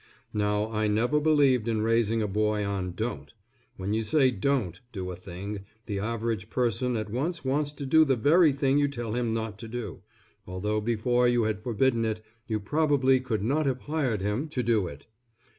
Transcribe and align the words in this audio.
Now 0.33 0.71
I 0.71 0.87
never 0.87 1.19
believed 1.19 1.67
in 1.67 1.83
raising 1.83 2.23
a 2.23 2.27
boy 2.27 2.65
on 2.65 2.93
"Don't." 2.95 3.31
When 3.77 3.93
you 3.93 4.01
say 4.01 4.31
"Don't" 4.31 4.79
do 4.91 5.11
a 5.11 5.15
thing, 5.15 5.59
the 5.85 5.99
average 5.99 6.49
person 6.49 6.97
at 6.97 7.11
once 7.11 7.45
wants 7.45 7.71
to 7.73 7.85
do 7.85 8.03
the 8.03 8.15
very 8.15 8.51
thing 8.51 8.79
you 8.79 8.87
tell 8.87 9.13
him 9.13 9.31
not 9.31 9.59
to 9.59 9.67
do, 9.67 10.01
although 10.47 10.81
before 10.81 11.27
you 11.27 11.43
had 11.43 11.61
forbidden 11.61 12.03
it, 12.03 12.23
you 12.47 12.59
probably 12.59 13.19
could 13.19 13.43
not 13.43 13.67
have 13.67 13.81
hired 13.81 14.21
him 14.21 14.47
to 14.49 14.63
do 14.63 14.87
it. 14.87 15.05